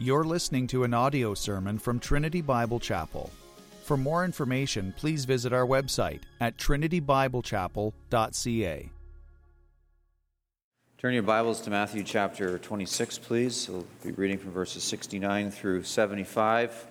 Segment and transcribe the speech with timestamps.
[0.00, 3.32] You're listening to an audio sermon from Trinity Bible Chapel.
[3.82, 8.90] For more information, please visit our website at trinitybiblechapel.ca.
[10.98, 13.68] Turn your Bibles to Matthew chapter 26, please.
[13.68, 16.86] We'll be reading from verses 69 through 75.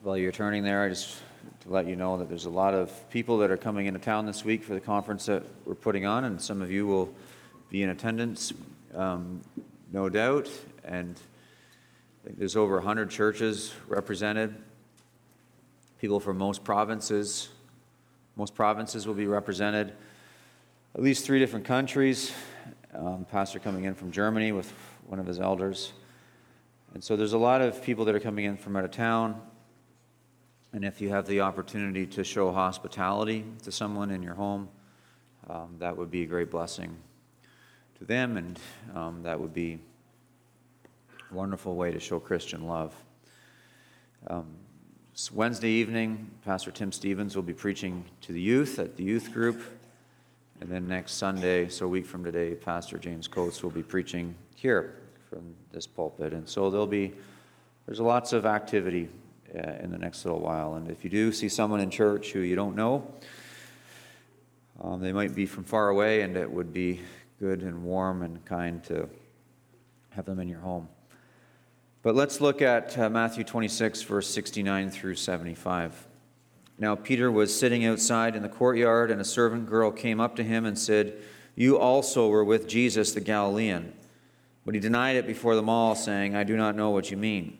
[0.00, 1.16] While you're turning there, I just
[1.62, 4.26] to let you know that there's a lot of people that are coming into town
[4.26, 7.12] this week for the conference that we're putting on, and some of you will
[7.68, 8.52] be in attendance.
[8.94, 9.40] Um,
[9.94, 10.50] no doubt.
[10.84, 14.56] And I think there's over 100 churches represented.
[16.00, 17.48] People from most provinces.
[18.34, 19.92] Most provinces will be represented.
[20.96, 22.32] At least three different countries.
[22.92, 24.72] Um, pastor coming in from Germany with
[25.06, 25.92] one of his elders.
[26.92, 29.40] And so there's a lot of people that are coming in from out of town.
[30.72, 34.68] And if you have the opportunity to show hospitality to someone in your home,
[35.48, 36.96] um, that would be a great blessing
[37.98, 38.58] to them, and
[38.94, 39.78] um, that would be
[41.30, 42.94] wonderful way to show Christian love.
[44.26, 44.46] Um,
[45.32, 49.62] Wednesday evening, Pastor Tim Stephens will be preaching to the youth at the youth group.
[50.60, 54.34] And then next Sunday, so a week from today, Pastor James Coates will be preaching
[54.54, 54.96] here
[55.28, 56.32] from this pulpit.
[56.32, 57.12] And so there'll be,
[57.86, 59.08] there's lots of activity
[59.54, 60.74] uh, in the next little while.
[60.74, 63.06] And if you do see someone in church who you don't know,
[64.82, 67.00] um, they might be from far away, and it would be
[67.38, 69.08] good and warm and kind to
[70.10, 70.88] have them in your home.
[72.04, 76.06] But let's look at uh, Matthew 26, verse 69 through 75.
[76.78, 80.44] Now, Peter was sitting outside in the courtyard, and a servant girl came up to
[80.44, 81.16] him and said,
[81.56, 83.94] You also were with Jesus the Galilean.
[84.66, 87.56] But he denied it before them all, saying, I do not know what you mean.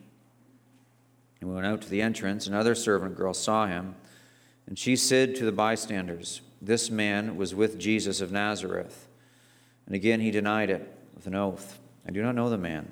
[1.41, 2.45] And we went out to the entrance.
[2.45, 3.95] Another servant girl saw him,
[4.67, 9.07] and she said to the bystanders, This man was with Jesus of Nazareth.
[9.87, 11.79] And again he denied it with an oath.
[12.07, 12.91] I do not know the man.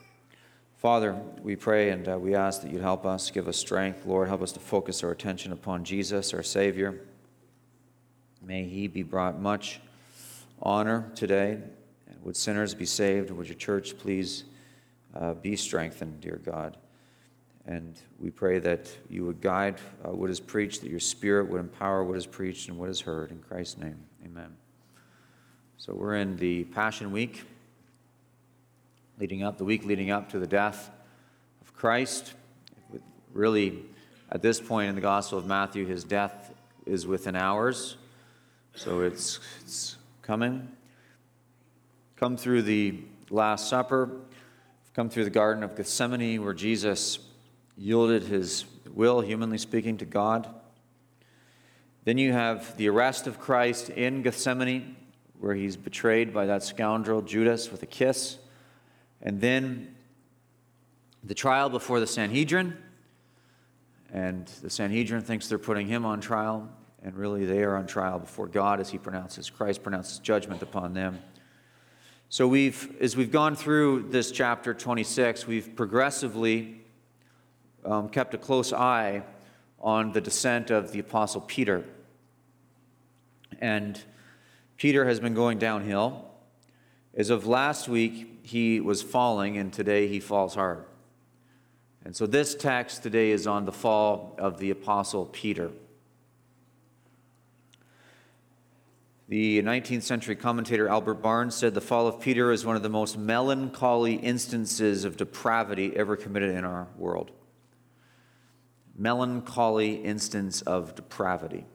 [0.81, 4.03] Father, we pray and uh, we ask that you'd help us, give us strength.
[4.07, 7.01] Lord, help us to focus our attention upon Jesus, our Savior.
[8.41, 9.79] May he be brought much
[10.59, 11.59] honor today.
[12.23, 13.29] Would sinners be saved?
[13.29, 14.45] Would your church please
[15.13, 16.77] uh, be strengthened, dear God?
[17.67, 21.59] And we pray that you would guide uh, what is preached, that your Spirit would
[21.59, 23.29] empower what is preached and what is heard.
[23.29, 24.55] In Christ's name, amen.
[25.77, 27.43] So we're in the Passion Week
[29.19, 30.89] leading up, the week leading up to the death
[31.61, 32.33] of Christ.
[33.33, 33.83] Really,
[34.31, 36.53] at this point in the Gospel of Matthew, his death
[36.85, 37.97] is within hours,
[38.75, 40.69] so it's, it's coming.
[42.15, 44.09] Come through the Last Supper,
[44.93, 47.19] come through the Garden of Gethsemane, where Jesus
[47.77, 50.47] yielded his will, humanly speaking, to God.
[52.03, 54.95] Then you have the arrest of Christ in Gethsemane,
[55.39, 58.37] where he's betrayed by that scoundrel Judas with a kiss.
[59.21, 59.95] And then
[61.23, 62.77] the trial before the Sanhedrin.
[64.13, 66.69] And the Sanhedrin thinks they're putting him on trial,
[67.01, 70.93] and really they are on trial before God as he pronounces, Christ pronounces judgment upon
[70.93, 71.19] them.
[72.27, 76.81] So we've, as we've gone through this chapter 26, we've progressively
[77.85, 79.23] um, kept a close eye
[79.79, 81.83] on the descent of the Apostle Peter.
[83.59, 84.01] And
[84.77, 86.25] Peter has been going downhill.
[87.15, 90.85] As of last week, he was falling, and today he falls hard.
[92.03, 95.71] And so this text today is on the fall of the Apostle Peter.
[99.31, 102.89] The 19th century commentator Albert Barnes said the fall of Peter is one of the
[102.89, 107.31] most melancholy instances of depravity ever committed in our world.
[108.97, 111.65] Melancholy instance of depravity.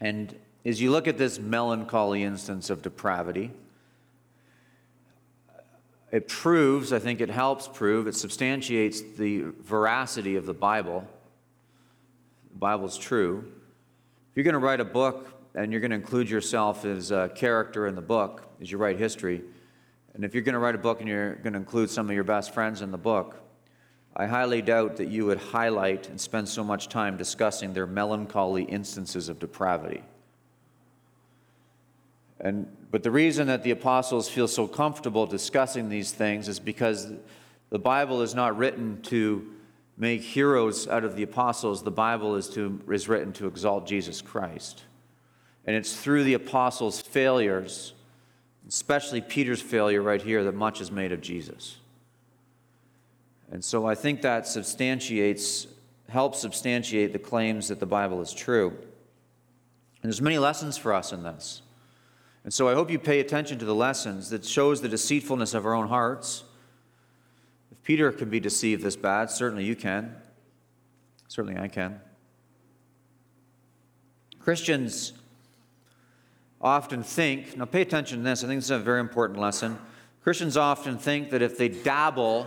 [0.00, 3.52] And as you look at this melancholy instance of depravity,
[6.12, 11.06] it proves, I think it helps prove, it substantiates the veracity of the Bible.
[12.52, 13.44] The Bible's true.
[14.30, 17.30] If you're going to write a book and you're going to include yourself as a
[17.34, 19.42] character in the book as you write history,
[20.14, 22.14] and if you're going to write a book and you're going to include some of
[22.14, 23.42] your best friends in the book,
[24.16, 28.62] I highly doubt that you would highlight and spend so much time discussing their melancholy
[28.62, 30.02] instances of depravity.
[32.40, 37.12] And, but the reason that the apostles feel so comfortable discussing these things is because
[37.70, 39.46] the Bible is not written to
[39.96, 44.20] make heroes out of the apostles, the Bible is, to, is written to exalt Jesus
[44.20, 44.84] Christ.
[45.64, 47.94] And it's through the apostles' failures,
[48.68, 51.78] especially Peter's failure right here, that much is made of Jesus.
[53.50, 55.66] And so I think that substantiates,
[56.08, 58.68] helps substantiate the claims that the Bible is true.
[58.68, 61.62] And there's many lessons for us in this.
[62.46, 65.66] And so I hope you pay attention to the lessons that shows the deceitfulness of
[65.66, 66.44] our own hearts.
[67.72, 70.14] If Peter can be deceived this bad, certainly you can.
[71.26, 72.00] Certainly I can.
[74.38, 75.14] Christians
[76.60, 79.76] often think, now pay attention to this, I think this is a very important lesson.
[80.22, 82.46] Christians often think that if they dabble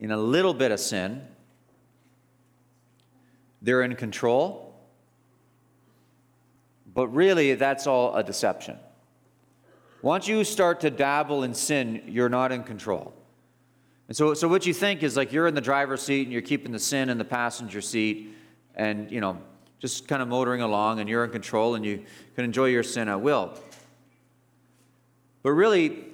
[0.00, 1.22] in a little bit of sin,
[3.62, 4.63] they're in control.
[6.94, 8.78] But really, that's all a deception.
[10.00, 13.12] Once you start to dabble in sin, you're not in control.
[14.06, 16.42] And so, so what you think is like you're in the driver's seat and you're
[16.42, 18.34] keeping the sin in the passenger seat
[18.74, 19.38] and, you know,
[19.78, 22.04] just kind of motoring along and you're in control and you
[22.34, 23.58] can enjoy your sin at will.
[25.42, 26.04] But really,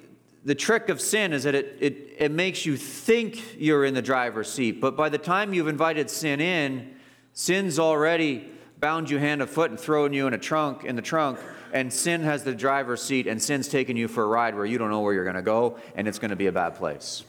[0.43, 4.01] the trick of sin is that it, it, it makes you think you're in the
[4.01, 4.81] driver's seat.
[4.81, 6.95] But by the time you've invited sin in,
[7.33, 8.49] sin's already
[8.81, 11.39] bound you hand and foot and thrown you in a trunk in the trunk,
[11.71, 14.77] and sin has the driver's seat, and sin's taking you for a ride where you
[14.77, 17.23] don't know where you're going to go, and it's going to be a bad place.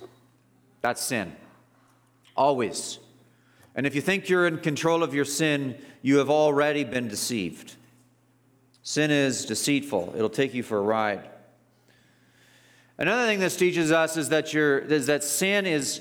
[0.80, 1.36] That's sin.
[2.34, 2.98] Always.
[3.74, 7.76] And if you think you're in control of your sin, you have already been deceived.
[8.82, 10.14] Sin is deceitful.
[10.16, 11.28] It'll take you for a ride.
[12.98, 16.00] Another thing this teaches us is that, you is that sin is,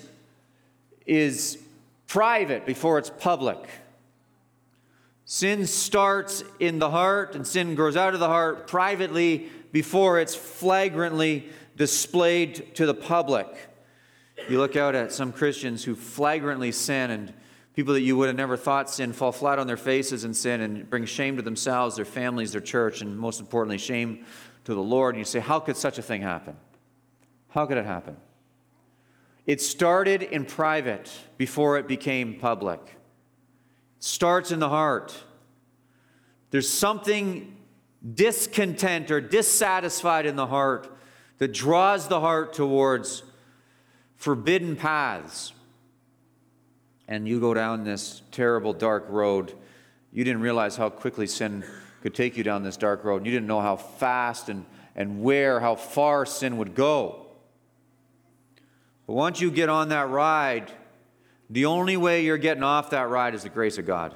[1.05, 1.57] is
[2.07, 3.57] private before it's public.
[5.33, 10.35] Sin starts in the heart and sin grows out of the heart privately before it's
[10.35, 11.47] flagrantly
[11.77, 13.47] displayed to the public.
[14.49, 17.33] You look out at some Christians who flagrantly sin and
[17.75, 20.59] people that you would have never thought sin fall flat on their faces and sin
[20.59, 24.25] and bring shame to themselves, their families, their church, and most importantly, shame
[24.65, 25.15] to the Lord.
[25.15, 26.57] And you say, How could such a thing happen?
[27.51, 28.17] How could it happen?
[29.47, 32.97] It started in private before it became public.
[34.01, 35.15] Starts in the heart.
[36.49, 37.55] There's something
[38.13, 40.91] discontent or dissatisfied in the heart
[41.37, 43.21] that draws the heart towards
[44.15, 45.53] forbidden paths.
[47.07, 49.53] And you go down this terrible dark road.
[50.11, 51.63] You didn't realize how quickly sin
[52.01, 53.23] could take you down this dark road.
[53.23, 54.65] You didn't know how fast and,
[54.95, 57.27] and where, how far sin would go.
[59.05, 60.71] But once you get on that ride,
[61.51, 64.15] the only way you're getting off that ride is the grace of God.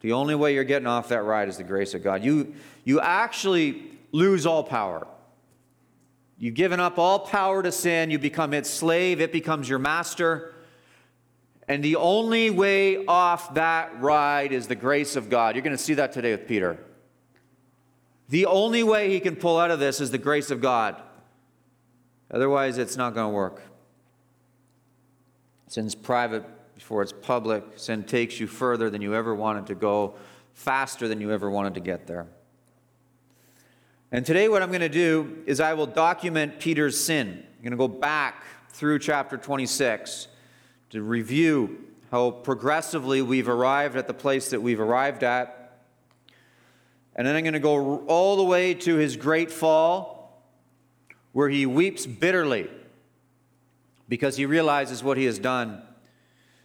[0.00, 2.24] The only way you're getting off that ride is the grace of God.
[2.24, 2.54] You,
[2.84, 5.06] you actually lose all power.
[6.38, 10.54] You've given up all power to sin, you become its slave, it becomes your master.
[11.68, 15.54] And the only way off that ride is the grace of God.
[15.54, 16.78] You're going to see that today with Peter.
[18.30, 21.00] The only way he can pull out of this is the grace of God.
[22.30, 23.62] Otherwise, it's not going to work.
[25.68, 27.64] Sin's private before it's public.
[27.76, 30.14] Sin takes you further than you ever wanted to go,
[30.54, 32.26] faster than you ever wanted to get there.
[34.12, 37.44] And today, what I'm going to do is I will document Peter's sin.
[37.44, 40.28] I'm going to go back through chapter 26
[40.90, 45.80] to review how progressively we've arrived at the place that we've arrived at.
[47.16, 50.42] And then I'm going to go all the way to his great fall
[51.32, 52.70] where he weeps bitterly
[54.08, 55.82] because he realizes what he has done.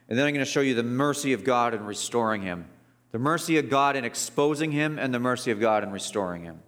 [0.10, 2.65] And then I'm going to show you the mercy of God in restoring him,
[3.12, 6.60] the mercy of God in exposing him, and the mercy of God in restoring him.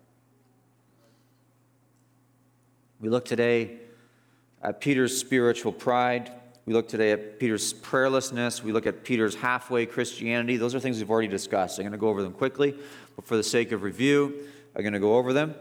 [3.00, 3.80] We look today
[4.62, 6.32] at Peter's spiritual pride.
[6.65, 8.63] We look today at Peter's prayerlessness.
[8.63, 10.56] We look at Peter's halfway Christianity.
[10.56, 11.80] Those are things we've already discussed.
[11.80, 12.74] I'm going to go over them quickly,
[13.18, 15.53] but for the sake of review, I'm going to go over them.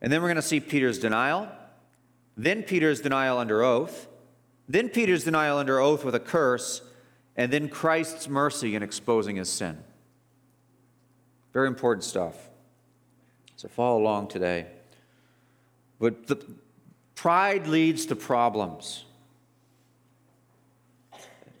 [0.00, 1.48] And then we're going to see Peter's denial
[2.36, 4.08] then Peter's denial under oath,
[4.68, 6.82] then Peter's denial under oath with a curse,
[7.36, 9.78] and then Christ's mercy in exposing his sin.
[11.52, 12.36] Very important stuff.
[13.56, 14.66] So follow along today.
[16.00, 16.44] But the
[17.14, 19.04] pride leads to problems.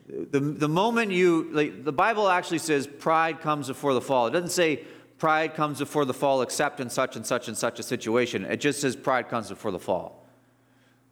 [0.08, 4.26] The, the moment you, like, the Bible actually says pride comes before the fall.
[4.26, 4.84] It doesn't say
[5.18, 8.44] pride comes before the fall except in such and such and such a situation.
[8.44, 10.21] It just says pride comes before the fall.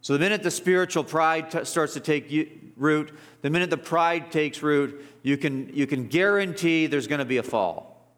[0.01, 4.31] So the minute the spiritual pride t- starts to take root, the minute the pride
[4.31, 8.11] takes root, you can, you can guarantee there's going to be a fall.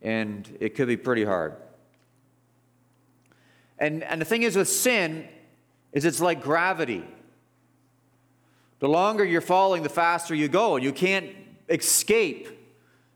[0.00, 1.56] And it could be pretty hard.
[3.78, 5.26] And, and the thing is with sin,
[5.92, 7.04] is it's like gravity.
[8.78, 11.30] The longer you're falling, the faster you go, and you can't
[11.68, 12.48] escape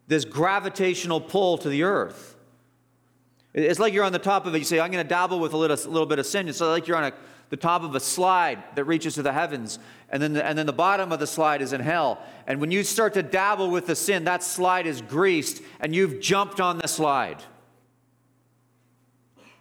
[0.09, 2.37] this gravitational pull to the earth.
[3.55, 4.59] It's like you're on the top of it.
[4.59, 6.49] You say, I'm going to dabble with a little, a little bit of sin.
[6.49, 7.13] It's like you're on a,
[7.51, 9.79] the top of a slide that reaches to the heavens,
[10.11, 12.21] and then, the, and then the bottom of the slide is in hell.
[12.47, 16.21] And when you start to dabble with the sin, that slide is greased, and you've
[16.21, 17.43] jumped on the slide.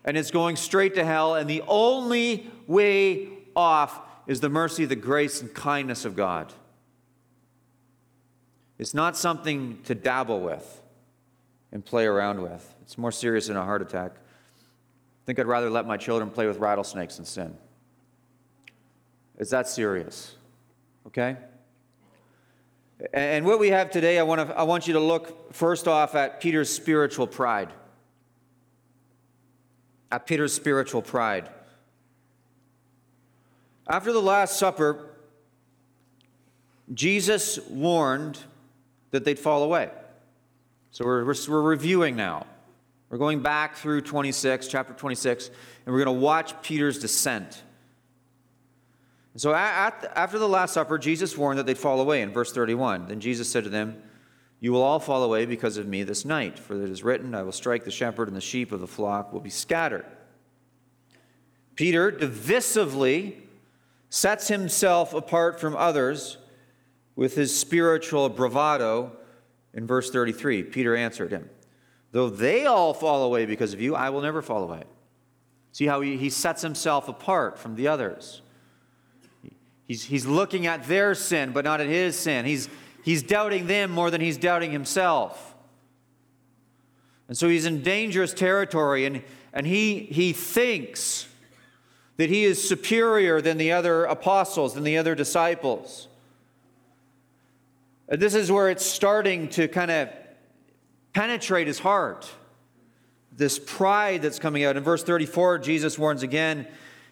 [0.05, 4.95] And it's going straight to hell, and the only way off is the mercy, the
[4.95, 6.51] grace, and kindness of God.
[8.77, 10.81] It's not something to dabble with
[11.71, 12.73] and play around with.
[12.81, 14.11] It's more serious than a heart attack.
[14.15, 17.57] I think I'd rather let my children play with rattlesnakes than sin.
[19.37, 20.35] It's that serious.
[21.07, 21.37] Okay?
[23.11, 26.15] And what we have today, I want, to, I want you to look first off
[26.15, 27.69] at Peter's spiritual pride.
[30.11, 31.49] At Peter's spiritual pride.
[33.87, 35.09] After the Last Supper,
[36.93, 38.39] Jesus warned
[39.11, 39.89] that they'd fall away.
[40.91, 42.45] So we're, we're, we're, reviewing now.
[43.09, 47.63] We're going back through 26, chapter 26, and we're going to watch Peter's descent.
[49.33, 52.51] And so at, after the Last Supper, Jesus warned that they'd fall away in verse
[52.51, 53.07] 31.
[53.07, 54.01] Then Jesus said to them,
[54.59, 57.43] You will all fall away because of me this night, for it is written, I
[57.43, 60.05] will strike the shepherd, and the sheep of the flock will be scattered.
[61.75, 63.37] Peter divisively
[64.09, 66.37] sets himself apart from others
[67.15, 69.11] with his spiritual bravado
[69.73, 70.63] in verse 33.
[70.63, 71.49] Peter answered him,
[72.11, 74.83] Though they all fall away because of you, I will never fall away.
[75.71, 78.42] See how he, he sets himself apart from the others.
[79.87, 82.45] He's, he's looking at their sin, but not at his sin.
[82.45, 82.69] He's,
[83.03, 85.55] he's doubting them more than he's doubting himself.
[87.27, 89.23] And so he's in dangerous territory, and,
[89.53, 91.27] and he, he thinks
[92.17, 96.07] that he is superior than the other apostles, than the other disciples.
[98.07, 100.09] And this is where it's starting to kind of
[101.13, 102.29] penetrate his heart.
[103.35, 104.77] This pride that's coming out.
[104.77, 106.67] In verse 34, Jesus warns again.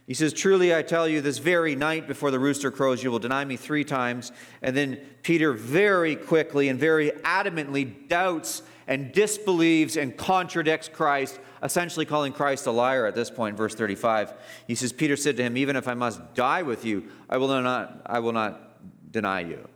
[0.08, 3.20] He says, Truly I tell you, this very night before the rooster crows, you will
[3.20, 4.32] deny me three times.
[4.62, 12.06] And then Peter very quickly and very adamantly doubts and disbelieves and contradicts Christ essentially
[12.06, 14.34] calling Christ a liar at this point, verse 35.
[14.68, 17.62] He says, Peter said to him, Even if I must die with you, I will
[17.62, 19.68] not, I will not deny you.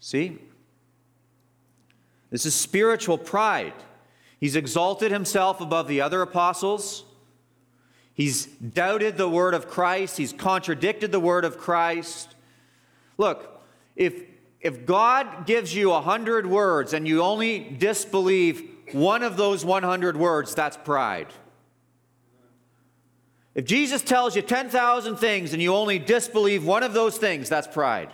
[0.00, 0.38] See?
[2.30, 3.74] This is spiritual pride.
[4.38, 7.04] He's exalted himself above the other apostles.
[8.14, 10.16] He's doubted the word of Christ.
[10.16, 12.34] He's contradicted the word of Christ.
[13.16, 13.62] Look,
[13.96, 14.22] if,
[14.60, 20.16] if God gives you a hundred words and you only disbelieve one of those 100
[20.16, 21.28] words, that's pride.
[23.54, 27.66] If Jesus tells you 10,000 things and you only disbelieve one of those things, that's
[27.66, 28.10] pride.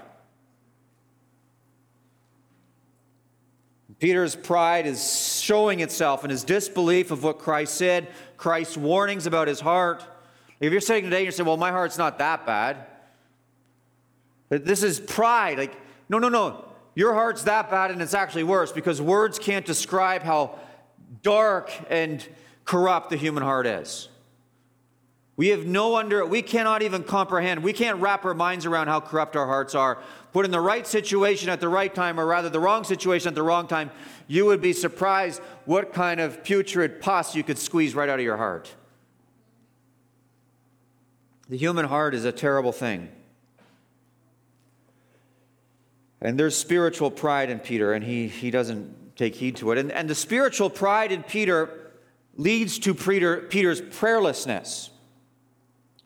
[3.99, 9.49] Peter's pride is showing itself in his disbelief of what Christ said, Christ's warnings about
[9.49, 10.05] his heart.
[10.61, 12.87] If you're sitting today and you're saying, well, my heart's not that bad,
[14.49, 15.59] this is pride.
[15.59, 15.77] Like,
[16.09, 16.65] no, no, no.
[16.95, 20.59] Your heart's that bad and it's actually worse because words can't describe how
[21.23, 22.27] dark and
[22.65, 24.09] corrupt the human heart is.
[25.37, 29.01] We have no under, we cannot even comprehend, we can't wrap our minds around how
[29.01, 29.99] corrupt our hearts are.
[30.33, 33.35] Put in the right situation at the right time, or rather the wrong situation at
[33.35, 33.91] the wrong time,
[34.27, 38.25] you would be surprised what kind of putrid pus you could squeeze right out of
[38.25, 38.75] your heart.
[41.49, 43.09] The human heart is a terrible thing.
[46.21, 49.79] And there's spiritual pride in Peter, and he, he doesn't take heed to it.
[49.79, 51.93] And, and the spiritual pride in Peter
[52.37, 54.91] leads to Peter, Peter's prayerlessness.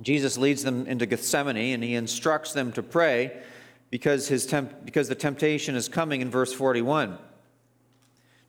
[0.02, 3.42] Jesus leads them into Gethsemane and he instructs them to pray
[3.90, 7.18] because, his temp- because the temptation is coming in verse 41.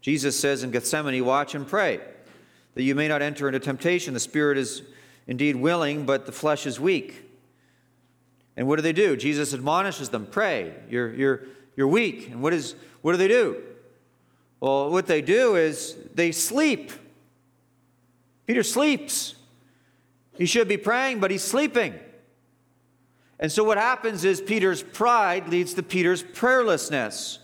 [0.01, 1.99] Jesus says in Gethsemane, Watch and pray,
[2.73, 4.13] that you may not enter into temptation.
[4.13, 4.81] The spirit is
[5.27, 7.29] indeed willing, but the flesh is weak.
[8.57, 9.15] And what do they do?
[9.15, 11.43] Jesus admonishes them, Pray, you're, you're,
[11.75, 12.29] you're weak.
[12.29, 13.61] And what, is, what do they do?
[14.59, 16.91] Well, what they do is they sleep.
[18.45, 19.35] Peter sleeps.
[20.37, 21.93] He should be praying, but he's sleeping.
[23.39, 27.39] And so what happens is Peter's pride leads to Peter's prayerlessness.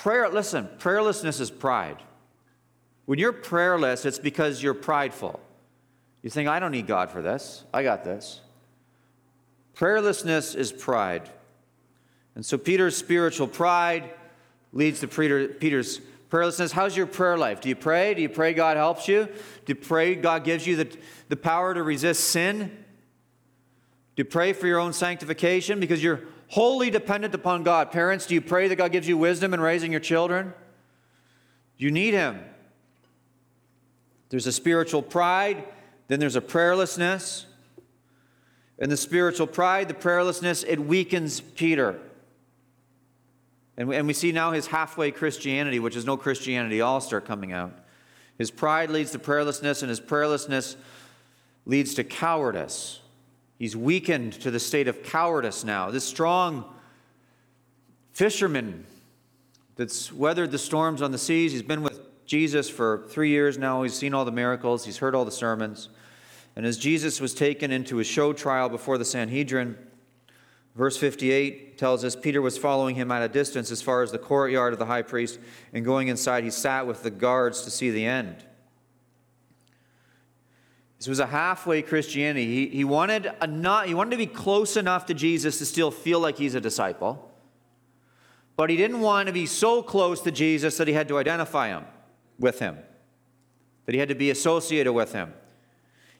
[0.00, 1.98] Prayer, listen, prayerlessness is pride.
[3.04, 5.38] When you're prayerless, it's because you're prideful.
[6.22, 7.64] You think, I don't need God for this.
[7.74, 8.40] I got this.
[9.76, 11.28] Prayerlessness is pride.
[12.34, 14.08] And so Peter's spiritual pride
[14.72, 16.72] leads to Peter, Peter's prayerlessness.
[16.72, 17.60] How's your prayer life?
[17.60, 18.14] Do you pray?
[18.14, 19.26] Do you pray God helps you?
[19.26, 20.96] Do you pray God gives you the,
[21.28, 22.58] the power to resist sin?
[24.16, 25.78] Do you pray for your own sanctification?
[25.78, 27.92] Because you're wholly dependent upon God.
[27.92, 30.52] Parents, do you pray that God gives you wisdom in raising your children?
[31.78, 32.40] You need Him.
[34.30, 35.64] There's a spiritual pride,
[36.08, 37.44] then there's a prayerlessness.
[38.80, 42.00] And the spiritual pride, the prayerlessness, it weakens Peter.
[43.76, 47.26] And we, and we see now his halfway Christianity, which is no Christianity, all start
[47.26, 47.72] coming out.
[48.38, 50.76] His pride leads to prayerlessness, and his prayerlessness
[51.64, 53.00] leads to cowardice.
[53.60, 55.90] He's weakened to the state of cowardice now.
[55.90, 56.64] This strong
[58.14, 58.86] fisherman
[59.76, 63.82] that's weathered the storms on the seas, he's been with Jesus for three years now.
[63.82, 65.90] He's seen all the miracles, he's heard all the sermons.
[66.56, 69.76] And as Jesus was taken into a show trial before the Sanhedrin,
[70.74, 74.18] Verse 58 tells us Peter was following him at a distance as far as the
[74.18, 75.38] courtyard of the high priest,
[75.72, 78.44] and going inside, he sat with the guards to see the end.
[81.00, 82.44] This was a halfway Christianity.
[82.44, 85.90] He, he, wanted a not, he wanted to be close enough to Jesus to still
[85.90, 87.32] feel like he's a disciple,
[88.54, 91.68] but he didn't want to be so close to Jesus that he had to identify
[91.68, 91.84] him
[92.38, 92.76] with him,
[93.86, 95.32] that he had to be associated with him.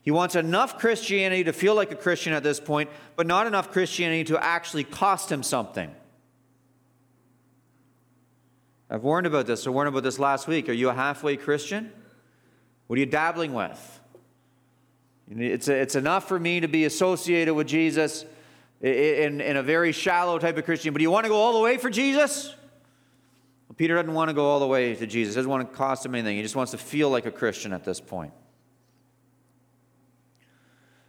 [0.01, 3.71] He wants enough Christianity to feel like a Christian at this point, but not enough
[3.71, 5.95] Christianity to actually cost him something.
[8.89, 9.67] I've warned about this.
[9.67, 10.71] I warned about this last week.
[10.71, 11.93] Are you a halfway Christian?
[12.87, 14.00] What are you dabbling with?
[15.31, 18.25] It's, it's enough for me to be associated with Jesus
[18.81, 21.53] in, in a very shallow type of Christian, but do you want to go all
[21.53, 22.49] the way for Jesus?
[23.69, 25.35] Well, Peter doesn't want to go all the way to Jesus.
[25.35, 26.37] He doesn't want to cost him anything.
[26.37, 28.33] He just wants to feel like a Christian at this point.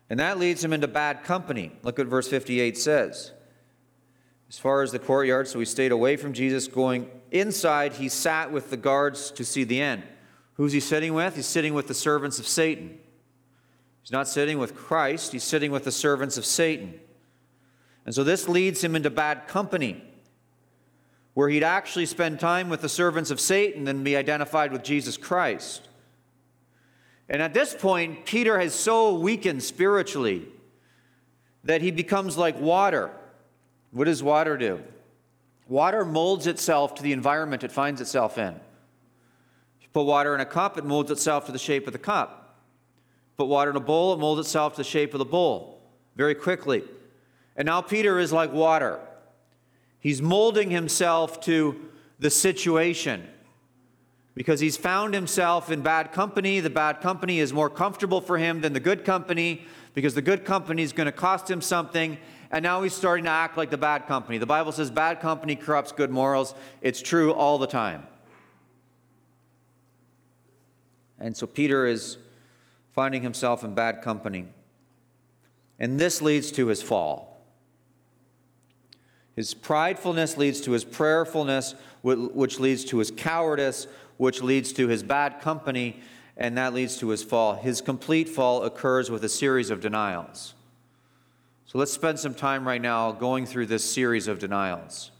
[0.10, 1.72] And that leads him into bad company.
[1.84, 3.32] Look what verse 58 says.
[4.50, 6.68] As far as the courtyard, so he stayed away from Jesus.
[6.68, 10.04] Going inside, he sat with the guards to see the end.
[10.56, 11.38] Who's he sitting with?
[11.38, 13.00] He's sitting with the servants of Satan.
[14.02, 17.00] He's not sitting with Christ, he's sitting with the servants of Satan.
[18.06, 20.04] And so this leads him into bad company,
[21.34, 25.18] where he'd actually spend time with the servants of Satan than be identified with Jesus
[25.18, 25.88] Christ.
[27.30, 30.48] And at this point, Peter has so weakened spiritually
[31.64, 33.12] that he becomes like water.
[33.92, 34.82] What does water do?
[35.68, 38.54] Water molds itself to the environment it finds itself in.
[39.80, 42.41] You put water in a cup, it molds itself to the shape of the cup.
[43.42, 45.82] Put water in a bowl, it molds itself to the shape of the bowl
[46.16, 46.84] very quickly.
[47.56, 49.00] And now Peter is like water.
[50.00, 53.28] He's molding himself to the situation
[54.36, 56.60] because he's found himself in bad company.
[56.60, 60.46] The bad company is more comfortable for him than the good company because the good
[60.46, 62.20] company is going to cost him something.
[62.52, 64.38] And now he's starting to act like the bad company.
[64.38, 66.54] The Bible says bad company corrupts good morals.
[66.84, 68.06] It's true all the time.
[71.18, 72.20] And so Peter is
[72.94, 74.48] finding himself in bad company.
[75.80, 77.42] And this leads to his fall.
[79.36, 85.04] His pridefulness leads to his prayerfulness, which leads to his cowardice, which leads to his
[85.04, 86.02] bad company,
[86.38, 87.56] and that leads to his fall.
[87.56, 90.54] His complete fall occurs with a series of denials.
[91.66, 95.12] So let's spend some time right now going through this series of denials.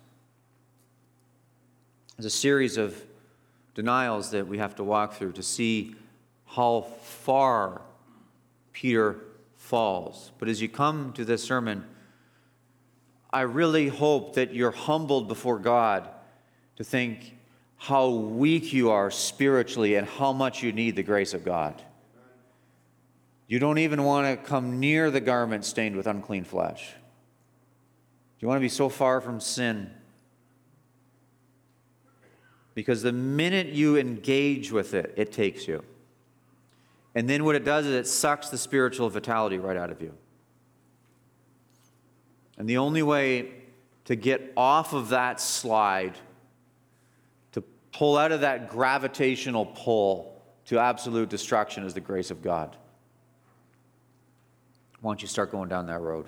[2.18, 3.02] There's a series of
[3.74, 5.96] denials that we have to walk through to see
[6.56, 7.82] how far
[8.74, 9.18] Peter
[9.56, 10.32] falls.
[10.38, 11.86] But as you come to this sermon,
[13.32, 16.10] I really hope that you're humbled before God
[16.76, 17.38] to think,
[17.78, 21.82] how weak you are spiritually and how much you need the grace of God.
[23.48, 26.94] You don't even want to come near the garment stained with unclean flesh.
[28.40, 29.90] You want to be so far from sin.
[32.76, 35.84] Because the minute you engage with it, it takes you.
[37.14, 40.14] And then what it does is it sucks the spiritual vitality right out of you.
[42.58, 43.52] And the only way
[44.06, 46.18] to get off of that slide
[47.52, 52.78] to pull out of that gravitational pull to absolute destruction is the grace of God.
[55.02, 56.28] Why don't you start going down that road?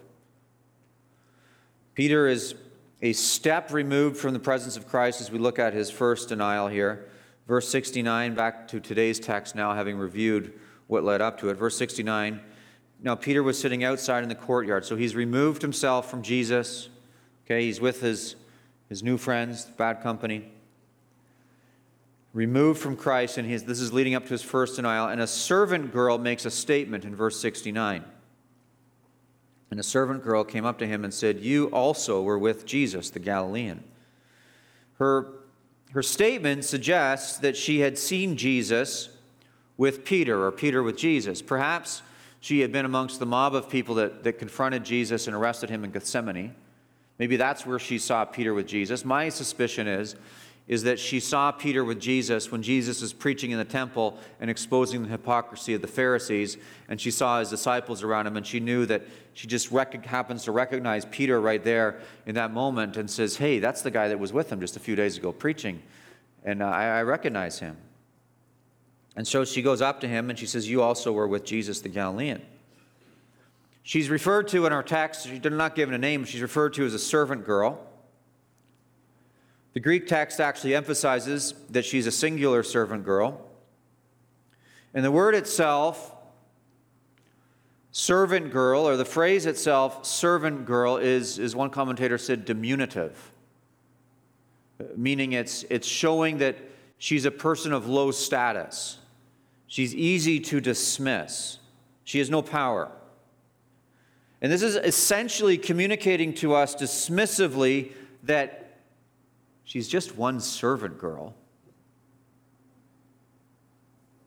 [1.93, 2.56] Peter is
[3.02, 6.67] a step removed from the presence of Christ as we look at his first denial
[6.67, 7.10] here.
[7.48, 10.54] Verse 69, back to today's text now, having reviewed
[10.93, 11.56] what led up to it.
[11.56, 12.39] Verse 69
[13.01, 16.88] Now Peter was sitting outside in the courtyard, so he's removed himself from Jesus.
[17.45, 18.38] Okay, he's with his,
[18.88, 20.49] his new friends, bad company
[22.34, 25.08] removed from Christ, and his, this is leading up to his first denial.
[25.08, 28.03] And a servant girl makes a statement in verse 69.
[29.71, 33.10] And a servant girl came up to him and said, You also were with Jesus,
[33.10, 33.84] the Galilean.
[34.95, 35.32] Her,
[35.91, 39.10] her statement suggests that she had seen Jesus
[39.78, 41.42] with Peter, or Peter with Jesus.
[41.42, 42.02] Perhaps
[42.40, 45.84] she had been amongst the mob of people that, that confronted Jesus and arrested him
[45.84, 46.56] in Gethsemane.
[47.18, 49.06] Maybe that's where she saw Peter with Jesus.
[49.06, 50.16] My suspicion is
[50.68, 54.50] is that she saw Peter with Jesus when Jesus was preaching in the temple and
[54.50, 56.58] exposing the hypocrisy of the Pharisees,
[56.88, 59.02] and she saw his disciples around him, and she knew that
[59.34, 63.60] she just rec- happens to recognize Peter right there in that moment and says, Hey,
[63.60, 65.82] that's the guy that was with him just a few days ago preaching,
[66.46, 67.76] and uh, I, I recognize him.
[69.15, 71.82] And so she goes up to him and she says, You also were with Jesus
[71.82, 72.41] the Galilean.
[73.84, 76.93] She's referred to in our text, she's not given a name, she's referred to as
[76.93, 77.86] a servant girl.
[79.73, 83.41] The Greek text actually emphasizes that she's a singular servant girl.
[84.93, 86.15] And the word itself,
[87.91, 93.32] servant girl, or the phrase itself, servant girl, is, is one commentator said, diminutive,
[94.95, 96.56] meaning it's, it's showing that
[96.99, 98.99] she's a person of low status.
[99.74, 101.58] She's easy to dismiss.
[102.04, 102.92] She has no power.
[104.42, 108.64] And this is essentially communicating to us dismissively that
[109.64, 111.34] She's just one servant girl.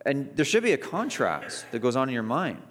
[0.05, 2.63] And there should be a contrast that goes on in your mind.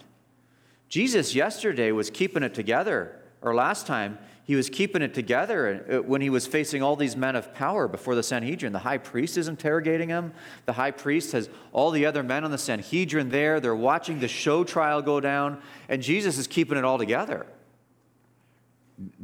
[0.90, 6.01] Jesus yesterday was keeping it together, or last time, he was keeping it together uh,
[6.01, 8.73] when he was facing all these men of power before the Sanhedrin.
[8.73, 10.34] The high priest is interrogating him.
[10.65, 13.60] The high priest has all the other men on the Sanhedrin there.
[13.60, 17.45] They're watching the show trial go down, and Jesus is keeping it all together.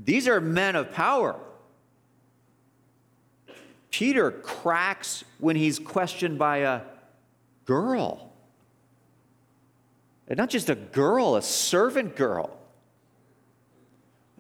[0.04, 1.40] These are men of power.
[3.90, 6.82] Peter cracks when he's questioned by a
[7.66, 8.32] girl.
[10.28, 12.58] And not just a girl, a servant girl.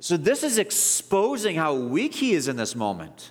[0.01, 3.29] So this is exposing how weak he is in this moment.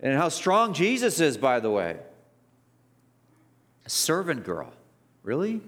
[0.00, 1.98] And how strong Jesus is, by the way.
[3.84, 4.72] A servant girl.
[5.22, 5.60] Really?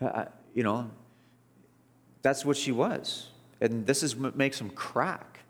[0.00, 0.90] Uh, you know,
[2.22, 3.28] that's what she was.
[3.60, 5.40] And this is what makes him crack.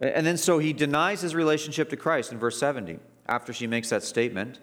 [0.00, 3.00] And then so he denies his relationship to Christ in verse 70.
[3.26, 4.60] After she makes that statement,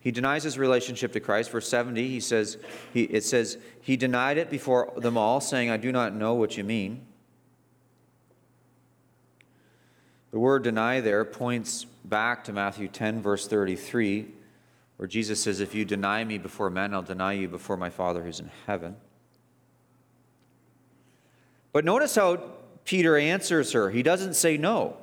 [0.00, 1.50] he denies his relationship to Christ.
[1.50, 2.56] Verse 70, he says,
[2.92, 6.56] he, it says, he denied it before them all, saying, I do not know what
[6.56, 7.06] you mean.
[10.30, 14.28] The word deny there points back to Matthew 10, verse 33,
[14.96, 18.22] where Jesus says, If you deny me before men, I'll deny you before my Father
[18.22, 18.96] who's in heaven.
[21.72, 22.42] But notice how
[22.86, 23.90] Peter answers her.
[23.90, 24.96] He doesn't say no,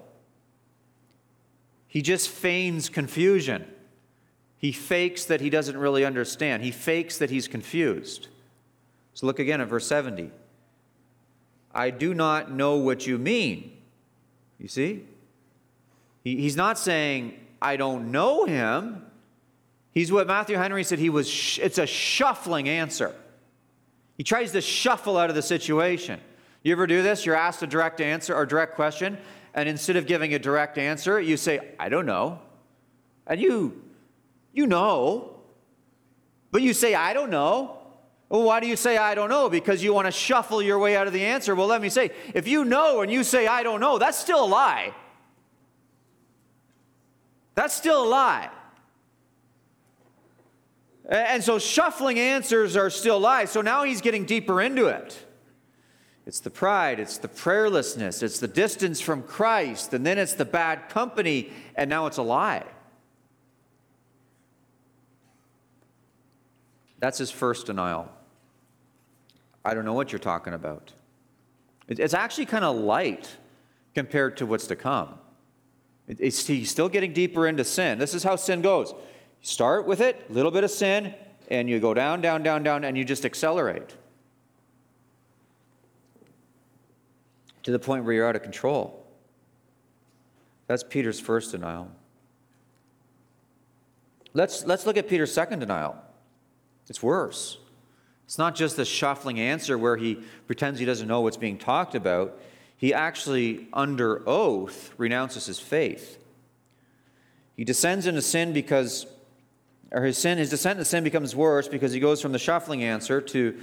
[1.87, 3.67] he just feigns confusion.
[4.57, 8.27] He fakes that he doesn't really understand, he fakes that he's confused.
[9.13, 10.31] So look again at verse 70.
[11.73, 13.77] I do not know what you mean.
[14.59, 15.05] You see?
[16.23, 19.03] He, he's not saying, I don't know him.
[19.91, 23.15] He's what Matthew Henry said he was, sh- it's a shuffling answer.
[24.17, 26.19] He tries to shuffle out of the situation.
[26.63, 27.25] You ever do this?
[27.25, 29.17] You're asked a direct answer or direct question,
[29.53, 32.39] and instead of giving a direct answer, you say, I don't know.
[33.25, 33.83] And you,
[34.57, 35.35] you know,
[36.49, 37.77] but you say, I don't know.
[38.27, 39.49] Well, why do you say, I don't know?
[39.49, 41.53] Because you want to shuffle your way out of the answer.
[41.53, 44.43] Well, let me say, if you know and you say, I don't know, that's still
[44.43, 44.95] a lie.
[47.53, 48.49] That's still a lie.
[51.07, 53.51] And so shuffling answers are still lies.
[53.51, 55.23] So now he's getting deeper into it.
[56.25, 60.43] It's the pride, it's the prayerlessness, it's the distance from Christ, and then it's the
[60.43, 62.65] bad company, and now it's a lie.
[66.99, 68.11] That's his first denial.
[69.63, 70.93] I don't know what you're talking about.
[71.87, 73.37] It's actually kind of light
[73.93, 75.19] compared to what's to come.
[76.07, 77.99] It's, he's still getting deeper into sin.
[77.99, 78.91] This is how sin goes.
[78.91, 78.97] You
[79.41, 81.13] start with it, a little bit of sin,
[81.49, 83.95] and you go down, down, down, down, and you just accelerate.
[87.67, 89.05] to the point where you're out of control.
[90.67, 91.91] That's Peter's first denial.
[94.33, 95.97] Let's, let's look at Peter's second denial.
[96.89, 97.57] It's worse.
[98.25, 101.95] It's not just a shuffling answer where he pretends he doesn't know what's being talked
[101.95, 102.39] about.
[102.75, 106.23] He actually, under oath, renounces his faith.
[107.55, 109.07] He descends into sin because,
[109.91, 112.83] or his sin, his descent into sin becomes worse because he goes from the shuffling
[112.83, 113.57] answer to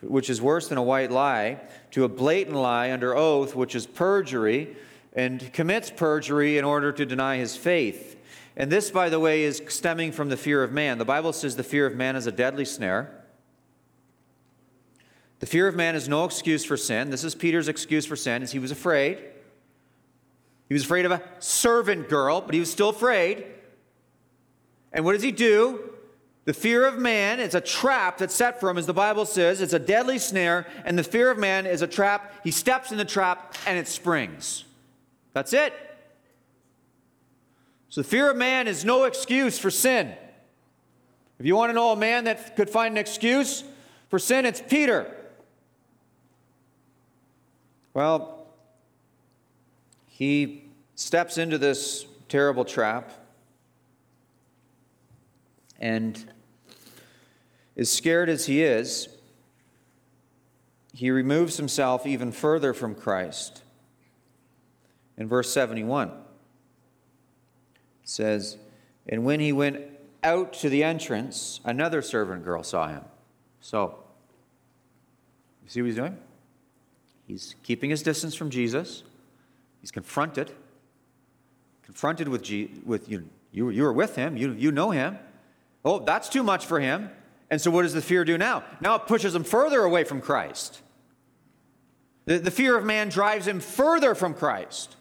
[0.00, 1.60] which is worse than a white lie,
[1.90, 4.76] to a blatant lie under oath, which is perjury,
[5.12, 8.16] and commits perjury in order to deny his faith.
[8.58, 10.98] And this, by the way, is stemming from the fear of man.
[10.98, 13.24] The Bible says the fear of man is a deadly snare.
[15.38, 17.10] The fear of man is no excuse for sin.
[17.10, 19.18] This is Peter's excuse for sin, is he was afraid.
[20.66, 23.46] He was afraid of a servant girl, but he was still afraid.
[24.92, 25.94] And what does he do?
[26.44, 29.60] The fear of man is a trap that's set for him, as the Bible says.
[29.60, 32.34] It's a deadly snare, and the fear of man is a trap.
[32.42, 34.64] He steps in the trap and it springs.
[35.32, 35.72] That's it.
[37.88, 40.14] So the fear of man is no excuse for sin.
[41.38, 43.64] If you want to know a man that could find an excuse
[44.08, 45.14] for sin, it's Peter.
[47.94, 48.46] Well,
[50.06, 53.10] he steps into this terrible trap
[55.78, 56.32] and
[57.76, 59.08] as scared as he is,
[60.92, 63.62] he removes himself even further from Christ.
[65.16, 66.14] In verse 71, it
[68.08, 68.56] says,
[69.08, 69.80] And when he went
[70.22, 73.02] out to the entrance, another servant girl saw him.
[73.60, 73.98] So,
[75.62, 76.16] you see what he's doing?
[77.26, 79.02] He's keeping his distance from Jesus.
[79.80, 80.50] He's confronted.
[81.84, 85.18] Confronted with, G- with you, you, you were with him, you, you know him.
[85.84, 87.10] Oh, that's too much for him.
[87.50, 88.64] And so, what does the fear do now?
[88.80, 90.82] Now it pushes him further away from Christ.
[92.26, 94.96] The, the fear of man drives him further from Christ.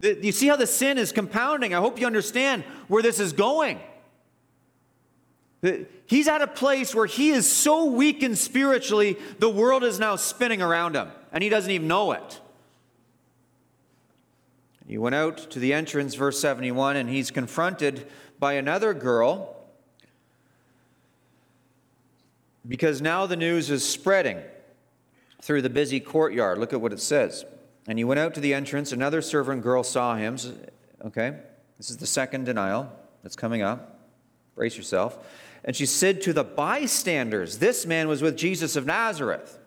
[0.00, 1.74] You see how the sin is compounding?
[1.74, 3.78] I hope you understand where this is going.
[6.06, 10.16] He's at a place where he is so weak and spiritually, the world is now
[10.16, 12.40] spinning around him, and he doesn't even know it.
[14.86, 19.54] He went out to the entrance, verse 71, and he's confronted by another girl
[22.66, 24.38] because now the news is spreading
[25.42, 26.58] through the busy courtyard.
[26.58, 27.44] Look at what it says.
[27.86, 28.92] And he went out to the entrance.
[28.92, 30.36] Another servant girl saw him.
[31.04, 31.36] Okay,
[31.78, 32.90] this is the second denial
[33.22, 33.98] that's coming up.
[34.54, 35.18] Brace yourself.
[35.64, 39.58] And she said to the bystanders, This man was with Jesus of Nazareth.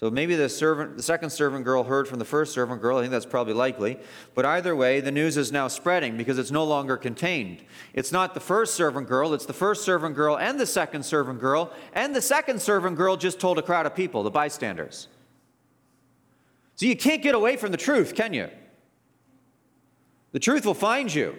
[0.00, 2.96] So maybe the servant, the second servant girl heard from the first servant girl.
[2.96, 3.98] I think that's probably likely.
[4.34, 7.62] But either way, the news is now spreading because it's no longer contained.
[7.92, 11.38] It's not the first servant girl, it's the first servant girl and the second servant
[11.38, 11.70] girl.
[11.92, 15.08] And the second servant girl just told a crowd of people, the bystanders.
[16.80, 18.48] So you can't get away from the truth, can you?
[20.32, 21.36] The truth will find you.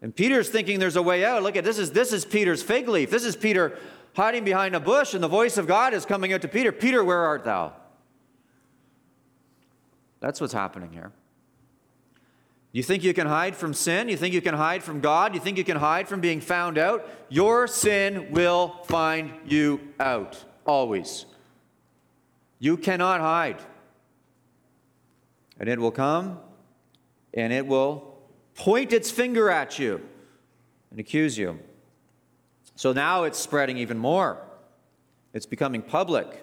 [0.00, 1.44] And Peter's thinking there's a way out.
[1.44, 3.08] Look at this is this is Peter's fig leaf.
[3.08, 3.78] This is Peter
[4.16, 7.04] hiding behind a bush, and the voice of God is coming out to Peter Peter,
[7.04, 7.72] where art thou?
[10.18, 11.12] That's what's happening here.
[12.72, 14.08] You think you can hide from sin?
[14.08, 15.34] You think you can hide from God?
[15.34, 17.08] You think you can hide from being found out?
[17.28, 21.26] Your sin will find you out, always.
[22.62, 23.60] You cannot hide.
[25.58, 26.38] And it will come
[27.34, 28.16] and it will
[28.54, 30.00] point its finger at you
[30.92, 31.58] and accuse you.
[32.76, 34.40] So now it's spreading even more.
[35.34, 36.40] It's becoming public.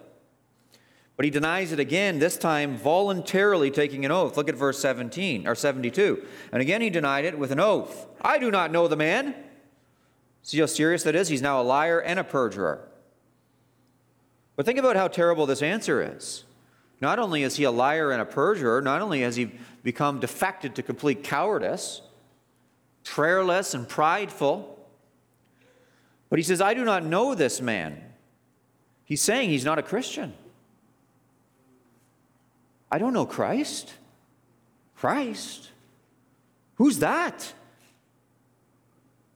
[1.15, 4.35] But he denies it again, this time voluntarily taking an oath.
[4.35, 6.21] Look at verse 17 or 72.
[6.51, 8.07] And again he denied it with an oath.
[8.21, 9.35] I do not know the man.
[10.43, 11.29] See how serious that is?
[11.29, 12.88] He's now a liar and a perjurer.
[14.59, 16.43] But think about how terrible this answer is.
[16.99, 20.75] Not only is he a liar and a perjurer, not only has he become defected
[20.75, 22.01] to complete cowardice,
[23.05, 24.77] prayerless and prideful,
[26.29, 28.03] but he says, I do not know this man.
[29.05, 30.33] He's saying he's not a Christian.
[32.91, 33.93] I don't know Christ.
[34.97, 35.69] Christ?
[36.75, 37.53] Who's that?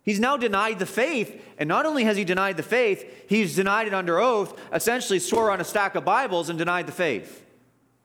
[0.04, 3.88] He's now denied the faith, and not only has he denied the faith, he's denied
[3.88, 7.46] it under oath, essentially swore on a stack of Bibles and denied the faith.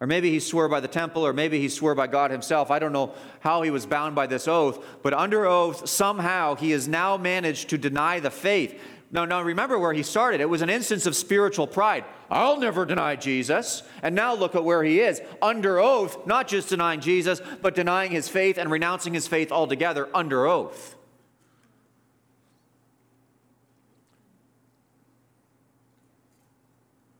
[0.00, 2.70] Or maybe he swore by the temple, or maybe he swore by God himself.
[2.70, 6.70] I don't know how he was bound by this oath, but under oath, somehow he
[6.70, 8.80] has now managed to deny the faith.
[9.10, 10.40] Now, now remember where he started.
[10.40, 12.04] It was an instance of spiritual pride.
[12.30, 13.82] I'll never deny Jesus.
[14.02, 15.20] And now look at where he is.
[15.42, 20.08] Under oath, not just denying Jesus, but denying his faith and renouncing his faith altogether
[20.14, 20.94] under oath.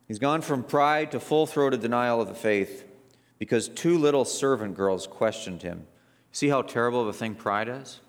[0.09, 2.85] He's gone from pride to full throated denial of the faith
[3.39, 5.87] because two little servant girls questioned him.
[6.33, 8.01] See how terrible of a thing pride is?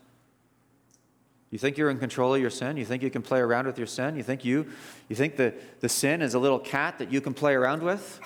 [1.52, 2.78] You think you're in control of your sin?
[2.78, 4.16] You think you can play around with your sin?
[4.16, 4.68] You think you,
[5.10, 8.20] you think the, the sin is a little cat that you can play around with?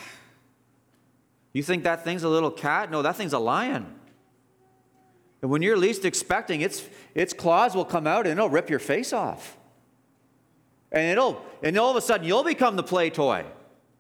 [1.52, 2.92] You think that thing's a little cat?
[2.92, 3.88] No, that thing's a lion.
[5.42, 8.80] And when you're least expecting, its, its claws will come out and it'll rip your
[8.80, 9.58] face off.
[10.92, 13.46] And it'll, and all of a sudden you'll become the play toy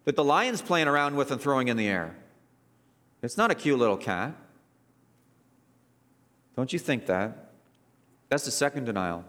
[0.05, 2.15] that the lion's playing around with and throwing in the air.
[3.21, 4.35] It's not a cute little cat.
[6.55, 7.51] Don't you think that?
[8.29, 9.23] That's the second denial.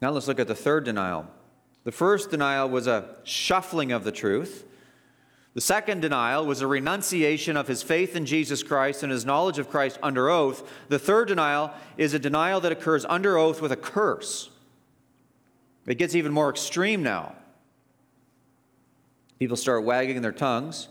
[0.00, 1.26] Now let's look at the third denial.
[1.84, 4.66] The first denial was a shuffling of the truth.
[5.54, 9.58] The second denial was a renunciation of his faith in Jesus Christ and his knowledge
[9.58, 10.70] of Christ under oath.
[10.88, 14.50] The third denial is a denial that occurs under oath with a curse.
[15.86, 17.34] It gets even more extreme now.
[19.40, 20.88] People start wagging their tongues,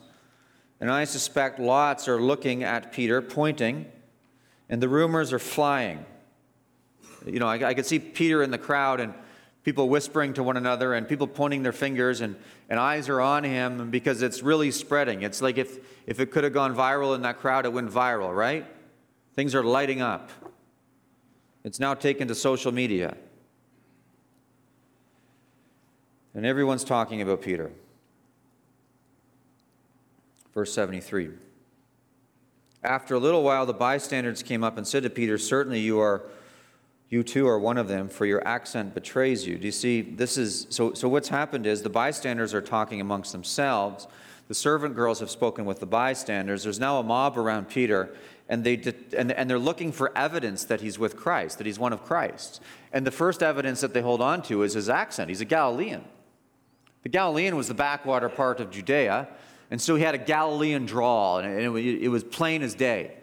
[0.82, 3.86] and I suspect lots are looking at Peter, pointing,
[4.68, 6.04] and the rumors are flying.
[7.28, 9.14] You know, I, I could see Peter in the crowd and
[9.64, 12.36] people whispering to one another and people pointing their fingers and,
[12.70, 15.22] and eyes are on him because it's really spreading.
[15.22, 18.36] It's like if, if it could have gone viral in that crowd, it went viral,
[18.36, 18.66] right?
[19.36, 20.32] Things are lighting up.
[21.64, 23.16] It's now taken to social media.
[26.34, 27.70] And everyone's talking about Peter.
[30.54, 31.30] Verse 73.
[32.84, 36.24] After a little while, the bystanders came up and said to Peter, Certainly you are
[37.10, 39.58] you too are one of them, for your accent betrays you.
[39.58, 40.02] Do you see?
[40.02, 40.94] This is so.
[40.94, 44.08] So what's happened is the bystanders are talking amongst themselves.
[44.48, 46.64] The servant girls have spoken with the bystanders.
[46.64, 48.16] There's now a mob around Peter,
[48.48, 48.76] and they
[49.18, 52.62] and, and they're looking for evidence that he's with Christ, that he's one of Christ.
[52.94, 55.30] And the first evidence that they hold on to is his accent.
[55.30, 56.04] He's a Galilean.
[57.02, 59.30] The Galilean was the backwater part of Judea,
[59.72, 63.14] and so he had a Galilean drawl, and it, was plain as day.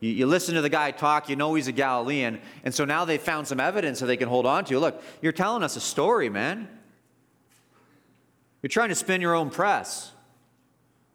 [0.00, 2.40] You, you, listen to the guy talk, you know he's a Galilean.
[2.64, 4.78] And so now they found some evidence that they can hold on to.
[4.78, 6.68] Look, you're telling us a story, man.
[8.62, 10.12] You're trying to spin your own press.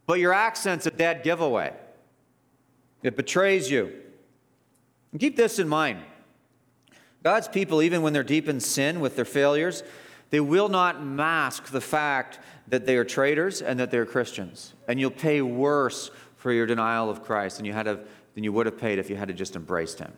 [0.06, 1.74] But your accent's a dead giveaway,
[3.04, 3.94] it betrays you.
[5.12, 6.00] And keep this in mind
[7.24, 9.84] God's people, even when they're deep in sin with their failures,
[10.30, 14.74] they will not mask the fact that they are traitors and that they're Christians.
[14.88, 18.66] And you'll pay worse for your denial of Christ than you had than you would
[18.66, 20.12] have paid if you had just embraced him.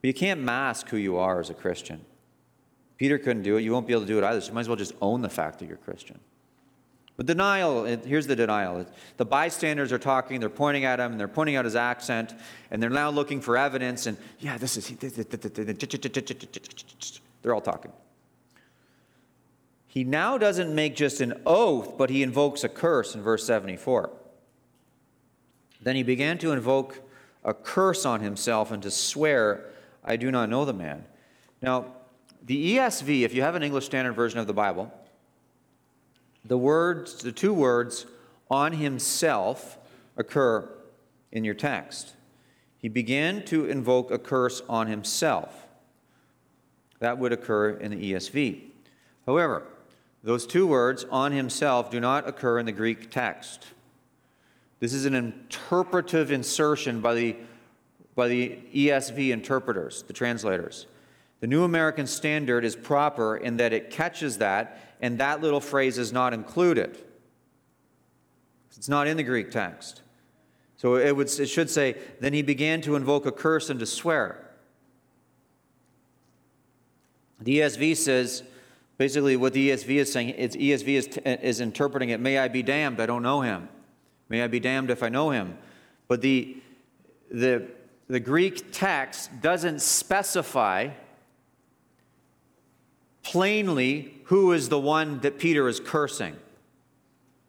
[0.00, 2.04] But you can't mask who you are as a Christian.
[2.96, 3.62] Peter couldn't do it.
[3.62, 4.40] You won't be able to do it either.
[4.40, 6.18] So you might as well just own the fact that you're Christian.
[7.16, 8.86] But denial, here's the denial.
[9.16, 12.34] The bystanders are talking, they're pointing at him, and they're pointing out his accent,
[12.70, 14.90] and they're now looking for evidence, and yeah, this is,
[17.42, 17.92] they're all talking.
[19.86, 24.10] He now doesn't make just an oath, but he invokes a curse in verse 74.
[25.80, 27.00] Then he began to invoke
[27.44, 29.70] a curse on himself and to swear,
[30.04, 31.04] I do not know the man.
[31.62, 31.86] Now,
[32.44, 34.92] the ESV, if you have an English Standard Version of the Bible,
[36.44, 38.06] the words, the two words
[38.50, 39.78] on himself
[40.16, 40.68] occur
[41.32, 42.12] in your text.
[42.78, 45.65] He began to invoke a curse on himself.
[47.00, 48.62] That would occur in the ESV.
[49.26, 49.64] However,
[50.22, 53.66] those two words on himself do not occur in the Greek text.
[54.80, 57.36] This is an interpretive insertion by the,
[58.14, 60.86] by the ESV interpreters, the translators.
[61.40, 65.98] The New American Standard is proper in that it catches that, and that little phrase
[65.98, 66.98] is not included.
[68.76, 70.02] It's not in the Greek text.
[70.76, 73.86] So it, would, it should say, then he began to invoke a curse and to
[73.86, 74.45] swear.
[77.40, 78.42] The ESV says,
[78.98, 82.62] basically what the ESV is saying, it's ESV is, is interpreting it, may I be
[82.62, 83.68] damned, I don't know him.
[84.28, 85.56] May I be damned if I know him.
[86.08, 86.56] But the,
[87.30, 87.68] the,
[88.08, 90.90] the Greek text doesn't specify
[93.22, 96.36] plainly who is the one that Peter is cursing.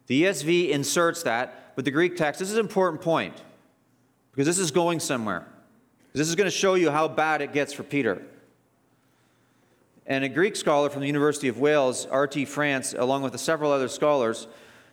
[0.07, 3.35] The ESV inserts that, but the Greek text, this is an important point
[4.31, 5.45] because this is going somewhere.
[6.13, 8.21] This is going to show you how bad it gets for Peter.
[10.07, 12.45] And a Greek scholar from the University of Wales, R.T.
[12.45, 14.47] France, along with several other scholars,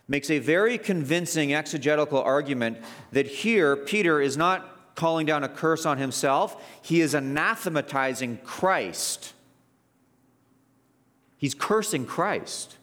[0.09, 2.77] makes a very convincing exegetical argument
[3.11, 9.33] that here Peter is not calling down a curse on himself, he is anathematizing Christ.
[11.37, 12.77] He's cursing Christ.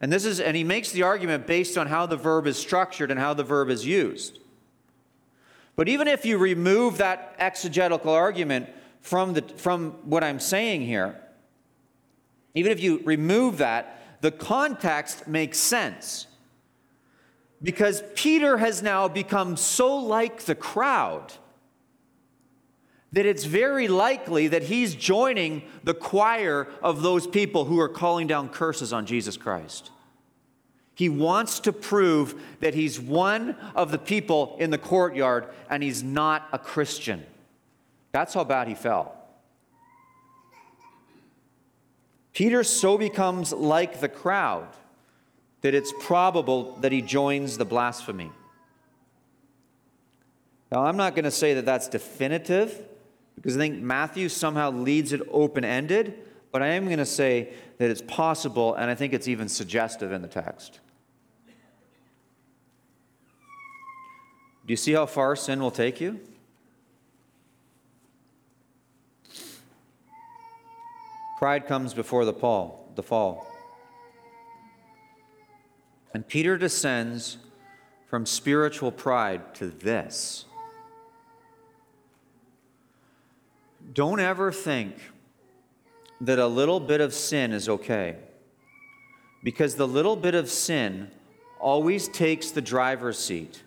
[0.00, 3.10] And this is and he makes the argument based on how the verb is structured
[3.12, 4.40] and how the verb is used.
[5.76, 8.68] But even if you remove that exegetical argument
[9.02, 11.20] from, the, from what I'm saying here,
[12.54, 16.26] even if you remove that, the context makes sense.
[17.62, 21.32] Because Peter has now become so like the crowd
[23.12, 28.26] that it's very likely that he's joining the choir of those people who are calling
[28.26, 29.90] down curses on Jesus Christ.
[30.94, 36.02] He wants to prove that he's one of the people in the courtyard and he's
[36.02, 37.24] not a Christian.
[38.12, 39.16] That's how bad he fell.
[42.34, 44.68] Peter so becomes like the crowd
[45.62, 48.30] that it's probable that he joins the blasphemy.
[50.70, 52.86] Now, I'm not going to say that that's definitive
[53.36, 56.18] because I think Matthew somehow leads it open ended,
[56.50, 60.12] but I am going to say that it's possible, and I think it's even suggestive
[60.12, 60.80] in the text.
[64.66, 66.20] Do you see how far sin will take you?
[71.42, 73.44] Pride comes before the fall, the fall.
[76.14, 77.38] And Peter descends
[78.08, 80.44] from spiritual pride to this.
[83.92, 84.94] Don't ever think
[86.20, 88.18] that a little bit of sin is okay.
[89.42, 91.10] Because the little bit of sin
[91.58, 93.64] always takes the driver's seat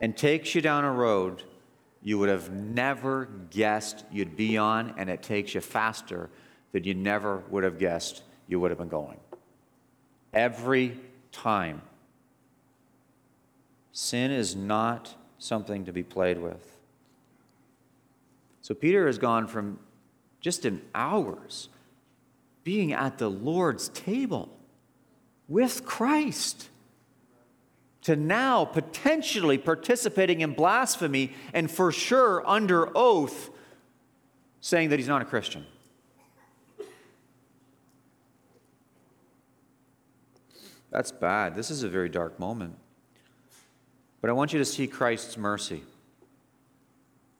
[0.00, 1.42] and takes you down a road
[2.00, 6.30] you would have never guessed you'd be on, and it takes you faster
[6.74, 9.20] than you never would have guessed you would have been going.
[10.32, 10.98] Every
[11.30, 11.82] time.
[13.92, 16.76] Sin is not something to be played with.
[18.60, 19.78] So Peter has gone from
[20.40, 21.68] just in hours
[22.64, 24.48] being at the Lord's table
[25.46, 26.70] with Christ
[28.02, 33.50] to now potentially participating in blasphemy and for sure under oath
[34.60, 35.64] saying that he's not a Christian.
[40.94, 41.56] That's bad.
[41.56, 42.76] This is a very dark moment.
[44.20, 45.82] But I want you to see Christ's mercy.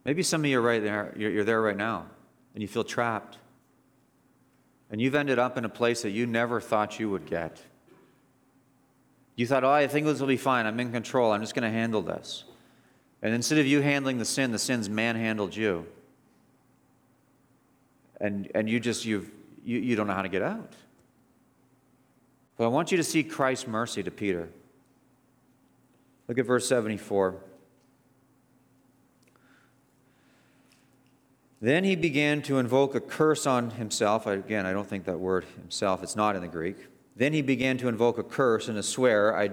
[0.05, 2.07] Maybe some of you are right there, you're there right now,
[2.52, 3.38] and you feel trapped.
[4.90, 7.62] And you've ended up in a place that you never thought you would get.
[9.36, 10.66] You thought, oh, I think this will be fine.
[10.66, 11.30] I'm in control.
[11.30, 12.42] I'm just going to handle this.
[13.22, 15.86] And instead of you handling the sin, the sin's manhandled you.
[18.20, 19.30] And, and you just, you've,
[19.64, 20.72] you, you don't know how to get out.
[22.57, 24.48] But I want you to see Christ's mercy to Peter.
[26.28, 27.36] Look at verse 74.
[31.61, 34.26] Then he began to invoke a curse on himself.
[34.26, 36.76] Again, I don't think that word himself, it's not in the Greek.
[37.16, 39.50] Then he began to invoke a curse and to swear, I,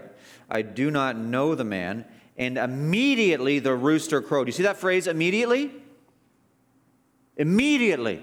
[0.50, 2.06] I do not know the man.
[2.38, 4.48] And immediately the rooster crowed.
[4.48, 5.72] You see that phrase, immediately?
[7.38, 8.22] Immediately.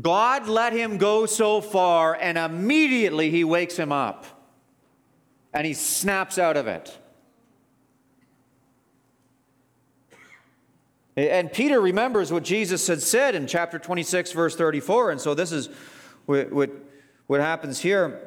[0.00, 4.26] God let him go so far, and immediately he wakes him up
[5.52, 6.98] and he snaps out of it.
[11.16, 15.12] And Peter remembers what Jesus had said in chapter 26, verse 34.
[15.12, 15.68] And so this is
[16.26, 16.70] what, what,
[17.28, 18.20] what happens here.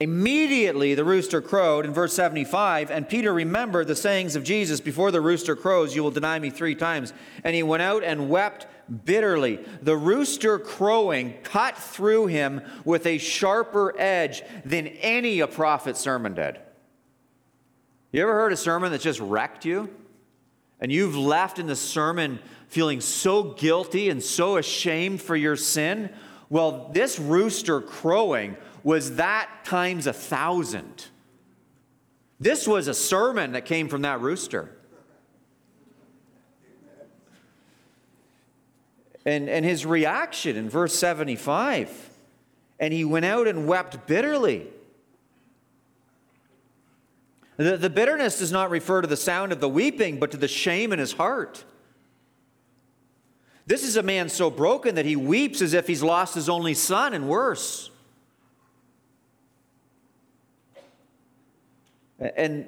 [0.00, 5.10] Immediately the rooster crowed in verse 75, and Peter remembered the sayings of Jesus before
[5.10, 7.12] the rooster crows, You will deny me three times.
[7.44, 8.66] And he went out and wept
[9.04, 9.60] bitterly.
[9.80, 16.34] The rooster crowing cut through him with a sharper edge than any a prophet sermon
[16.34, 16.58] did.
[18.12, 19.88] You ever heard a sermon that just wrecked you?
[20.80, 26.10] And you've left in the sermon feeling so guilty and so ashamed for your sin?
[26.50, 31.06] Well, this rooster crowing was that times a thousand.
[32.40, 34.76] This was a sermon that came from that rooster.
[39.24, 42.10] And, and his reaction in verse 75
[42.82, 44.66] and he went out and wept bitterly.
[47.56, 50.48] The, the bitterness does not refer to the sound of the weeping, but to the
[50.48, 51.64] shame in his heart.
[53.66, 56.74] This is a man so broken that he weeps as if he's lost his only
[56.74, 57.90] son and worse.
[62.18, 62.66] And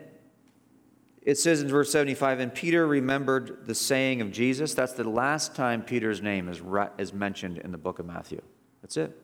[1.24, 4.74] it says in verse 75, and Peter remembered the saying of Jesus.
[4.74, 6.60] That's the last time Peter's name is,
[6.98, 8.42] is mentioned in the book of Matthew.
[8.82, 9.18] That's it.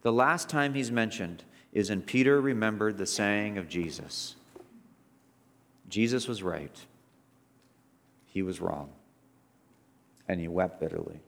[0.00, 4.36] The last time he's mentioned is in Peter remembered the saying of Jesus.
[5.90, 6.84] Jesus was right,
[8.24, 8.90] he was wrong,
[10.26, 11.20] and he wept bitterly.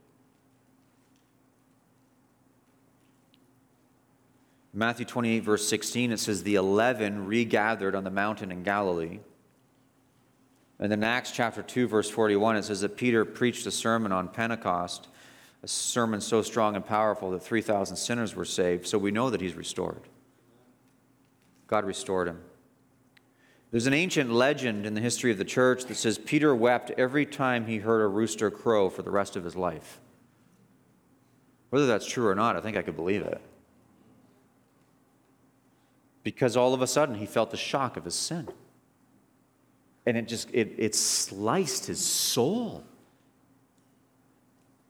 [4.73, 9.19] Matthew 28, verse 16, it says, The eleven regathered on the mountain in Galilee.
[10.79, 14.27] And then Acts chapter 2, verse 41, it says that Peter preached a sermon on
[14.29, 15.07] Pentecost,
[15.63, 18.87] a sermon so strong and powerful that 3,000 sinners were saved.
[18.87, 20.03] So we know that he's restored.
[21.67, 22.39] God restored him.
[23.71, 27.25] There's an ancient legend in the history of the church that says Peter wept every
[27.25, 29.99] time he heard a rooster crow for the rest of his life.
[31.69, 33.41] Whether that's true or not, I think I could believe it
[36.31, 38.47] because all of a sudden he felt the shock of his sin.
[40.05, 42.83] And it just, it, it sliced his soul.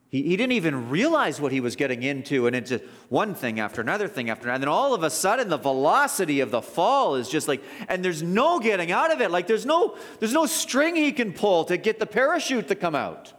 [0.09, 3.61] He, he didn't even realize what he was getting into, and it's just one thing
[3.61, 4.55] after another thing after another.
[4.55, 8.03] And then all of a sudden, the velocity of the fall is just like, and
[8.03, 9.31] there's no getting out of it.
[9.31, 12.95] Like there's no, there's no string he can pull to get the parachute to come
[12.95, 13.31] out.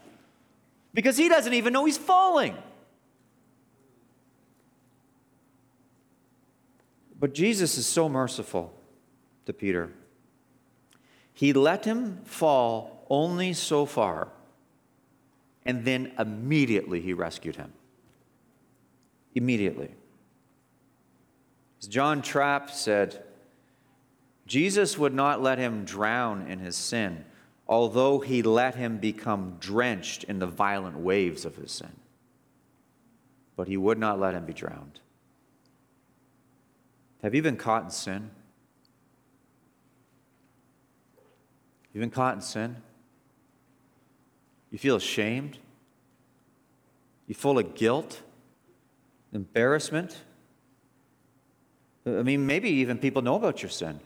[0.94, 2.56] because he doesn't even know he's falling.
[7.20, 8.72] But Jesus is so merciful
[9.44, 9.92] to Peter.
[11.34, 14.28] He let him fall only so far,
[15.66, 17.72] and then immediately he rescued him.
[19.34, 19.90] Immediately.
[21.80, 23.22] As John Trapp said,
[24.46, 27.24] Jesus would not let him drown in his sin,
[27.68, 31.92] although he let him become drenched in the violent waves of his sin.
[33.56, 35.00] But he would not let him be drowned.
[37.22, 38.30] Have you been caught in sin?
[41.92, 42.76] You've been caught in sin?
[44.70, 45.58] You feel ashamed?
[47.26, 48.22] You full of guilt?
[49.32, 50.16] Embarrassment?
[52.06, 54.00] I mean, maybe even people know about your sin.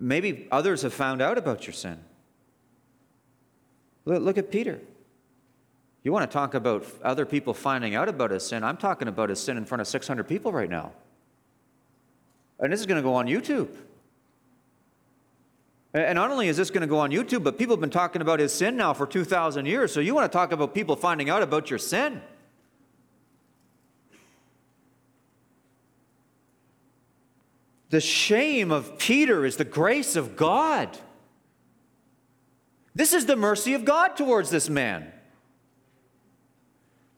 [0.00, 1.98] Maybe others have found out about your sin.
[4.04, 4.80] Look at Peter.
[6.06, 8.62] You want to talk about other people finding out about his sin?
[8.62, 10.92] I'm talking about his sin in front of 600 people right now.
[12.60, 13.74] And this is going to go on YouTube.
[15.92, 18.22] And not only is this going to go on YouTube, but people have been talking
[18.22, 19.92] about his sin now for 2,000 years.
[19.92, 22.22] So you want to talk about people finding out about your sin?
[27.90, 30.96] The shame of Peter is the grace of God.
[32.94, 35.12] This is the mercy of God towards this man.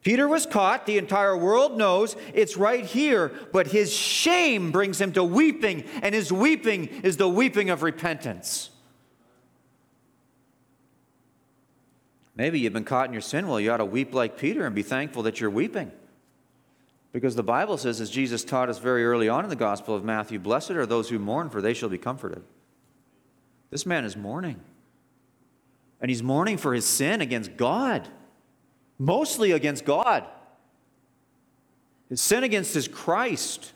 [0.09, 0.87] Peter was caught.
[0.87, 6.15] The entire world knows it's right here, but his shame brings him to weeping, and
[6.15, 8.71] his weeping is the weeping of repentance.
[12.35, 13.49] Maybe you've been caught in your sin.
[13.49, 15.93] Well, you ought to weep like Peter and be thankful that you're weeping.
[17.13, 20.05] Because the Bible says, as Jesus taught us very early on in the Gospel of
[20.05, 22.43] Matthew, blessed are those who mourn, for they shall be comforted.
[23.69, 24.59] This man is mourning.
[26.01, 28.09] And he's mourning for his sin against God
[28.99, 30.25] mostly against God.
[32.09, 33.73] His sin against his Christ.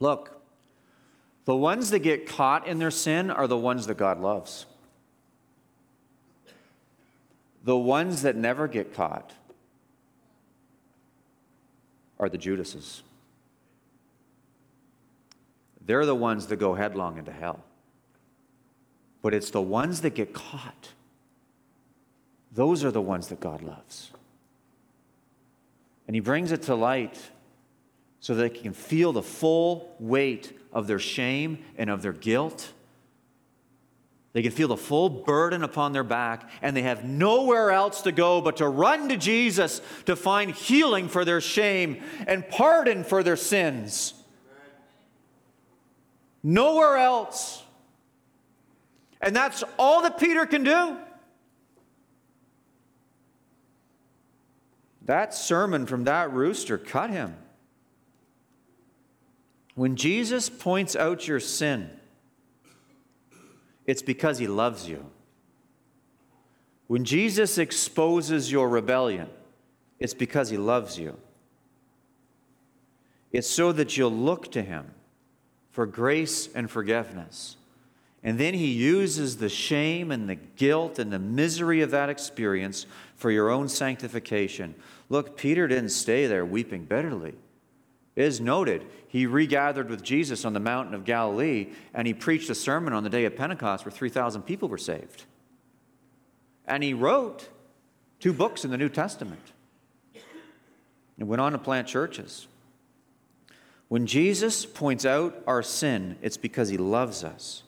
[0.00, 0.40] Look,
[1.44, 4.66] the ones that get caught in their sin are the ones that God loves.
[7.64, 9.32] The ones that never get caught
[12.18, 13.02] are the Judases.
[15.84, 17.60] They're the ones that go headlong into hell.
[19.20, 20.90] But it's the ones that get caught
[22.52, 24.10] those are the ones that God loves.
[26.06, 27.18] And He brings it to light
[28.20, 32.72] so they can feel the full weight of their shame and of their guilt.
[34.32, 38.12] They can feel the full burden upon their back, and they have nowhere else to
[38.12, 43.22] go but to run to Jesus to find healing for their shame and pardon for
[43.22, 44.14] their sins.
[46.42, 47.62] Nowhere else.
[49.20, 50.96] And that's all that Peter can do.
[55.12, 57.36] That sermon from that rooster cut him.
[59.74, 61.90] When Jesus points out your sin,
[63.84, 65.04] it's because he loves you.
[66.86, 69.28] When Jesus exposes your rebellion,
[69.98, 71.18] it's because he loves you.
[73.32, 74.92] It's so that you'll look to him
[75.72, 77.58] for grace and forgiveness.
[78.22, 82.86] And then he uses the shame and the guilt and the misery of that experience
[83.14, 84.74] for your own sanctification.
[85.12, 87.34] Look, Peter didn't stay there weeping bitterly.
[88.16, 92.48] It is noted, he regathered with Jesus on the mountain of Galilee and he preached
[92.48, 95.26] a sermon on the day of Pentecost where 3,000 people were saved.
[96.66, 97.50] And he wrote
[98.20, 99.52] two books in the New Testament
[101.18, 102.46] and went on to plant churches.
[103.88, 107.64] When Jesus points out our sin, it's because he loves us.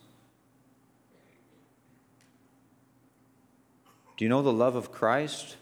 [4.16, 5.58] Do you know the love of Christ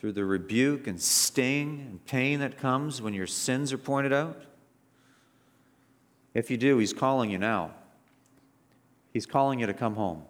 [0.00, 4.42] through the rebuke and sting and pain that comes when your sins are pointed out?
[6.32, 7.72] If you do, He's calling you now.
[9.12, 10.22] He's calling you to come home,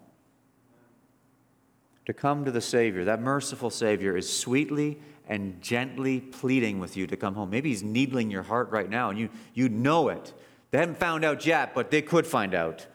[2.05, 3.05] to come to the Savior.
[3.05, 4.99] That merciful Savior is sweetly
[5.29, 7.49] and gently pleading with you to come home.
[7.49, 10.33] Maybe He's needling your heart right now, and you, you know it.
[10.71, 12.85] They haven't found out yet, but they could find out.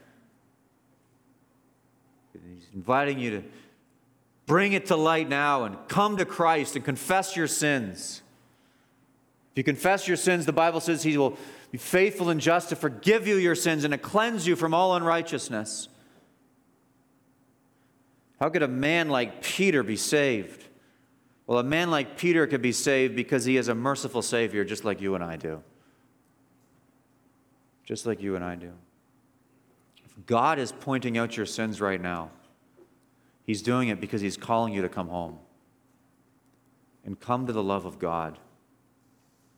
[2.33, 3.45] He's inviting you to
[4.47, 8.23] Bring it to light now and come to Christ and confess your sins.
[9.53, 11.37] If you confess your sins, the Bible says He will
[11.73, 14.95] be faithful and just to forgive you your sins and to cleanse you from all
[14.95, 15.89] unrighteousness.
[18.39, 20.65] How could a man like Peter be saved?
[21.47, 24.85] Well, a man like Peter could be saved because he is a merciful Savior, just
[24.85, 25.63] like you and I do.
[27.85, 28.73] Just like you and I do.
[30.05, 32.31] If God is pointing out your sins right now,
[33.47, 35.39] He's doing it because He's calling you to come home
[37.05, 38.39] and come to the love of God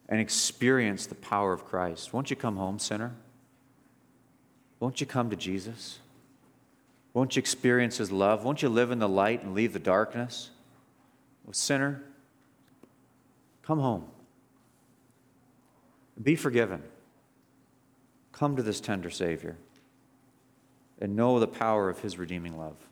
[0.09, 2.13] and experience the power of Christ.
[2.13, 3.15] Won't you come home, sinner?
[4.79, 5.99] Won't you come to Jesus?
[7.15, 8.45] Won't you experience His love?
[8.45, 10.51] Won't you live in the light and leave the darkness?
[11.45, 12.03] Well, sinner,
[13.63, 14.05] come home.
[16.23, 16.83] Be forgiven.
[18.33, 19.57] Come to this tender Savior
[21.01, 22.88] and know the power of His redeeming love.